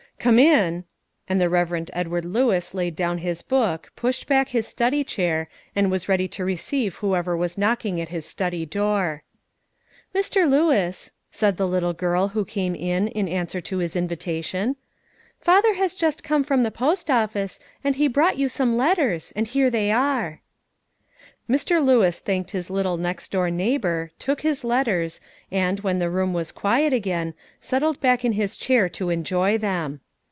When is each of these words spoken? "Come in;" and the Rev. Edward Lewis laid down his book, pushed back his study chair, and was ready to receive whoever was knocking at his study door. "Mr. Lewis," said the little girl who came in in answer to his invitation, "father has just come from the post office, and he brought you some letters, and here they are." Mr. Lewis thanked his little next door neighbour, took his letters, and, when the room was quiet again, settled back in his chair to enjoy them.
"Come 0.21 0.37
in;" 0.37 0.83
and 1.27 1.41
the 1.41 1.49
Rev. 1.49 1.87
Edward 1.93 2.25
Lewis 2.25 2.75
laid 2.75 2.95
down 2.95 3.17
his 3.17 3.41
book, 3.41 3.91
pushed 3.95 4.27
back 4.27 4.49
his 4.49 4.67
study 4.67 5.03
chair, 5.03 5.49
and 5.75 5.89
was 5.89 6.07
ready 6.07 6.27
to 6.27 6.45
receive 6.45 6.97
whoever 6.97 7.35
was 7.35 7.57
knocking 7.57 7.99
at 7.99 8.09
his 8.09 8.23
study 8.23 8.63
door. 8.63 9.23
"Mr. 10.13 10.47
Lewis," 10.47 11.11
said 11.31 11.57
the 11.57 11.67
little 11.67 11.93
girl 11.93 12.27
who 12.27 12.45
came 12.45 12.75
in 12.75 13.07
in 13.07 13.27
answer 13.27 13.59
to 13.61 13.79
his 13.79 13.95
invitation, 13.95 14.75
"father 15.39 15.73
has 15.73 15.95
just 15.95 16.23
come 16.23 16.43
from 16.43 16.61
the 16.61 16.69
post 16.69 17.09
office, 17.09 17.59
and 17.83 17.95
he 17.95 18.07
brought 18.07 18.37
you 18.37 18.47
some 18.47 18.77
letters, 18.77 19.33
and 19.35 19.47
here 19.47 19.71
they 19.71 19.89
are." 19.91 20.41
Mr. 21.49 21.83
Lewis 21.83 22.19
thanked 22.19 22.51
his 22.51 22.69
little 22.69 22.97
next 22.97 23.31
door 23.31 23.49
neighbour, 23.49 24.11
took 24.19 24.41
his 24.41 24.63
letters, 24.63 25.19
and, 25.49 25.79
when 25.79 25.97
the 25.97 26.11
room 26.11 26.31
was 26.31 26.51
quiet 26.51 26.93
again, 26.93 27.33
settled 27.59 27.99
back 27.99 28.23
in 28.23 28.33
his 28.33 28.55
chair 28.55 28.87
to 28.87 29.09
enjoy 29.09 29.57
them. 29.57 29.99